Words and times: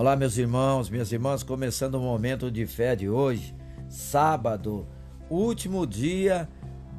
Olá, 0.00 0.16
meus 0.16 0.38
irmãos, 0.38 0.88
minhas 0.88 1.12
irmãs, 1.12 1.42
começando 1.42 1.96
o 1.96 2.00
momento 2.00 2.50
de 2.50 2.66
fé 2.66 2.96
de 2.96 3.06
hoje, 3.06 3.54
sábado, 3.86 4.88
último 5.28 5.86
dia 5.86 6.48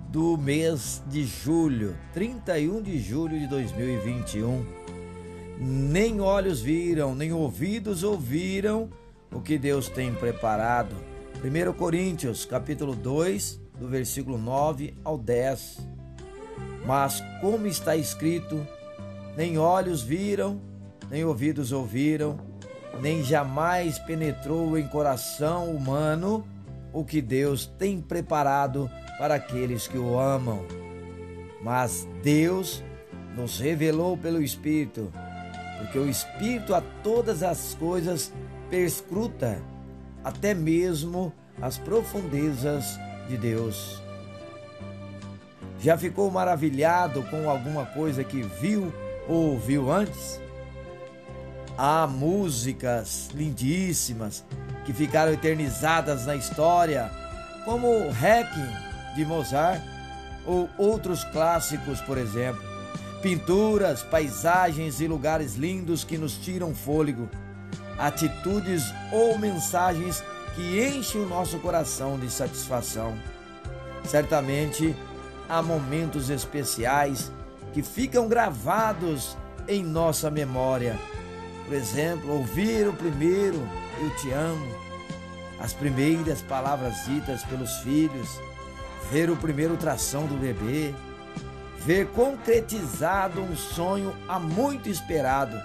do 0.10 0.38
mês 0.38 1.02
de 1.08 1.24
julho, 1.24 1.98
31 2.14 2.80
de 2.80 3.00
julho 3.00 3.40
de 3.40 3.48
2021. 3.48 4.64
Nem 5.58 6.22
olhos 6.22 6.62
viram, 6.62 7.16
nem 7.16 7.34
ouvidos 7.34 8.04
ouviram 8.04 8.88
o 9.34 9.42
que 9.42 9.58
Deus 9.58 9.90
tem 9.90 10.14
preparado. 10.14 10.96
1 11.44 11.74
Coríntios, 11.74 12.46
capítulo 12.46 12.96
2, 12.96 13.60
do 13.80 13.88
versículo 13.88 14.38
9 14.38 14.94
ao 15.04 15.18
10. 15.18 15.80
Mas 16.86 17.20
como 17.42 17.66
está 17.66 17.96
escrito, 17.96 18.64
nem 19.36 19.58
olhos 19.58 20.04
viram, 20.04 20.62
nem 21.10 21.26
ouvidos 21.26 21.72
ouviram, 21.72 22.51
nem 23.00 23.24
jamais 23.24 23.98
penetrou 24.00 24.78
em 24.78 24.88
coração 24.88 25.72
humano 25.72 26.46
o 26.94 27.06
que 27.06 27.22
Deus 27.22 27.66
tem 27.78 28.02
preparado 28.02 28.90
para 29.18 29.36
aqueles 29.36 29.88
que 29.88 29.98
o 29.98 30.20
amam. 30.20 30.66
Mas 31.62 32.08
Deus 32.24 32.84
nos 33.36 33.60
revelou 33.60 34.18
pelo 34.18 34.42
Espírito, 34.42 35.12
porque 35.78 35.98
o 35.98 36.10
Espírito 36.10 36.76
a 36.76 36.82
todas 37.04 37.44
as 37.44 37.76
coisas 37.76 38.34
perscruta, 38.70 39.62
até 40.24 40.54
mesmo 40.54 41.32
as 41.62 41.78
profundezas 41.78 43.00
de 43.28 43.38
Deus. 43.38 44.02
Já 45.80 45.98
ficou 45.98 46.30
maravilhado 46.30 47.24
com 47.24 47.50
alguma 47.50 47.86
coisa 47.86 48.24
que 48.24 48.42
viu 48.42 48.94
ou 49.28 49.54
ouviu 49.54 49.92
antes? 49.92 50.40
Há 51.78 52.06
músicas 52.06 53.30
lindíssimas 53.34 54.44
que 54.86 54.94
ficaram 54.94 55.32
eternizadas 55.32 56.26
na 56.26 56.36
história, 56.36 57.12
como 57.66 57.88
o 57.88 58.12
de 59.16 59.26
Mozart 59.26 59.82
ou 60.46 60.70
outros 60.78 61.24
clássicos, 61.26 62.02
por 62.02 62.18
exemplo. 62.18 62.62
Pinturas, 63.22 64.02
paisagens 64.02 65.00
e 65.00 65.08
lugares 65.08 65.56
lindos 65.56 66.04
que 66.04 66.18
nos 66.18 66.34
tiram 66.38 66.74
fôlego, 66.74 67.30
atitudes 67.98 68.84
ou 69.12 69.38
mensagens 69.38 70.24
que 70.56 70.82
enchem 70.82 71.22
o 71.22 71.28
nosso 71.28 71.60
coração 71.60 72.20
de 72.20 72.30
satisfação. 72.30 73.16
Certamente 74.06 74.96
há 75.48 75.62
momentos 75.62 76.30
especiais 76.30 77.32
que 77.74 77.84
ficam 77.84 78.28
gravados 78.28 79.38
em 79.68 79.84
nossa 79.84 80.32
memória 80.32 81.00
por 81.72 81.78
exemplo, 81.78 82.34
ouvir 82.34 82.86
o 82.86 82.92
primeiro 82.92 83.66
Eu 84.02 84.10
te 84.18 84.30
amo, 84.30 84.76
as 85.58 85.72
primeiras 85.72 86.42
palavras 86.42 87.06
ditas 87.06 87.46
pelos 87.46 87.78
filhos, 87.78 88.28
ver 89.10 89.30
o 89.30 89.38
primeiro 89.38 89.78
tração 89.78 90.26
do 90.26 90.36
bebê, 90.36 90.94
ver 91.78 92.08
concretizado 92.08 93.40
um 93.40 93.56
sonho 93.56 94.14
há 94.28 94.38
muito 94.38 94.90
esperado. 94.90 95.58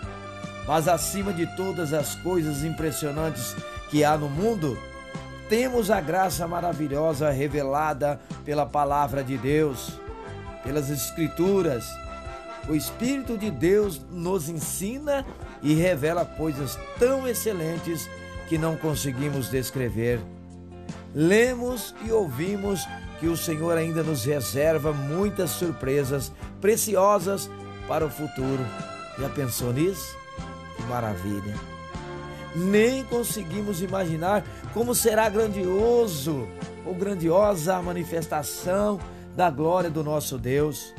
Mas 0.64 0.86
acima 0.86 1.32
de 1.32 1.44
todas 1.56 1.92
as 1.92 2.14
coisas 2.14 2.62
impressionantes 2.62 3.56
que 3.90 4.04
há 4.04 4.16
no 4.16 4.28
mundo, 4.28 4.78
temos 5.48 5.90
a 5.90 6.00
graça 6.00 6.46
maravilhosa 6.46 7.32
revelada 7.32 8.20
pela 8.44 8.64
palavra 8.64 9.24
de 9.24 9.36
Deus, 9.36 9.98
pelas 10.62 10.88
Escrituras 10.88 12.05
o 12.68 12.74
Espírito 12.74 13.36
de 13.38 13.50
Deus 13.50 14.00
nos 14.10 14.48
ensina 14.48 15.24
e 15.62 15.74
revela 15.74 16.24
coisas 16.24 16.78
tão 16.98 17.26
excelentes 17.26 18.08
que 18.48 18.58
não 18.58 18.76
conseguimos 18.76 19.48
descrever. 19.50 20.20
Lemos 21.14 21.94
e 22.04 22.12
ouvimos 22.12 22.86
que 23.18 23.26
o 23.26 23.36
Senhor 23.36 23.78
ainda 23.78 24.02
nos 24.02 24.24
reserva 24.24 24.92
muitas 24.92 25.50
surpresas 25.50 26.32
preciosas 26.60 27.50
para 27.88 28.04
o 28.04 28.10
futuro. 28.10 28.64
Já 29.18 29.28
pensou 29.28 29.72
nisso? 29.72 30.16
Que 30.76 30.82
maravilha! 30.84 31.54
Nem 32.54 33.04
conseguimos 33.04 33.82
imaginar 33.82 34.44
como 34.72 34.94
será 34.94 35.28
grandioso 35.28 36.48
ou 36.84 36.94
grandiosa 36.94 37.76
a 37.76 37.82
manifestação 37.82 38.98
da 39.36 39.50
glória 39.50 39.90
do 39.90 40.02
nosso 40.02 40.38
Deus. 40.38 40.94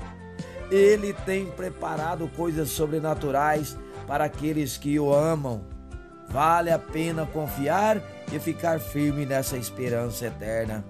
Ele 0.70 1.14
tem 1.14 1.46
preparado 1.46 2.28
coisas 2.30 2.70
sobrenaturais 2.70 3.78
para 4.06 4.26
aqueles 4.26 4.78
que 4.78 5.00
o 5.00 5.14
amam. 5.14 5.64
Vale 6.30 6.70
a 6.72 6.78
pena 6.78 7.26
confiar 7.26 8.02
e 8.32 8.40
ficar 8.40 8.80
firme 8.80 9.26
nessa 9.26 9.58
esperança 9.58 10.26
eterna. 10.26 10.84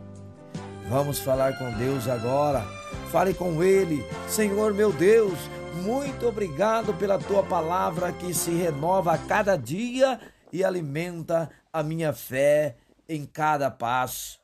Vamos 0.90 1.20
falar 1.20 1.58
com 1.58 1.72
Deus 1.74 2.08
agora. 2.08 2.66
Fale 3.12 3.34
com 3.34 3.64
Ele, 3.64 4.04
Senhor 4.28 4.74
meu 4.74 4.92
Deus. 4.92 5.38
Muito 5.84 6.28
obrigado 6.28 6.94
pela 6.94 7.20
tua 7.20 7.44
palavra 7.44 8.12
que 8.12 8.34
se 8.34 8.52
renova 8.52 9.14
a 9.14 9.18
cada 9.18 9.56
dia 9.56 10.20
e 10.52 10.64
alimenta 10.64 11.50
a 11.72 11.84
minha 11.84 12.12
fé 12.14 12.78
em 13.08 13.26
cada 13.26 13.70
passo. 13.70 14.40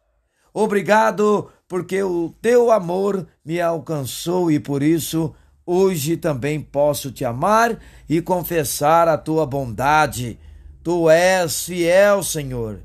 Obrigado 0.53 1.49
porque 1.67 2.03
o 2.03 2.29
teu 2.39 2.71
amor 2.71 3.25
me 3.43 3.59
alcançou 3.59 4.51
e 4.51 4.59
por 4.59 4.83
isso 4.83 5.33
hoje 5.65 6.15
também 6.15 6.61
posso 6.61 7.11
te 7.11 7.25
amar 7.25 7.79
e 8.07 8.21
confessar 8.21 9.07
a 9.07 9.17
tua 9.17 9.45
bondade. 9.47 10.37
Tu 10.83 11.09
és 11.09 11.65
fiel, 11.65 12.21
Senhor. 12.21 12.81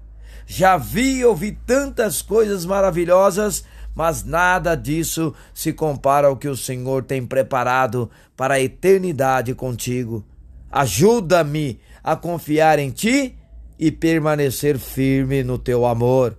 Já 0.47 0.79
vi 0.79 1.19
e 1.19 1.25
ouvi 1.27 1.53
tantas 1.53 2.23
coisas 2.23 2.65
maravilhosas, 2.65 3.65
mas 3.95 4.25
nada 4.25 4.75
disso 4.75 5.35
se 5.53 5.73
compara 5.75 6.29
ao 6.29 6.37
que 6.39 6.49
o 6.49 6.57
Senhor 6.57 7.05
tem 7.05 7.27
preparado 7.27 8.11
para 8.35 8.55
a 8.55 8.61
eternidade 8.61 9.55
contigo. 9.55 10.25
Ajuda-me 10.71 11.79
a 12.03 12.17
confiar 12.17 12.79
em 12.79 12.91
ti 12.91 13.37
e 13.79 13.91
permanecer 13.91 14.79
firme 14.79 15.43
no 15.43 15.59
teu 15.59 15.85
amor. 15.85 16.39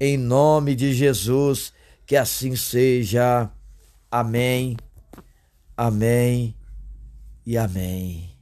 Em 0.00 0.16
nome 0.16 0.76
de 0.76 0.94
Jesus, 0.94 1.72
que 2.06 2.14
assim 2.14 2.54
seja. 2.54 3.50
Amém, 4.10 4.76
amém 5.76 6.54
e 7.44 7.58
amém. 7.58 8.37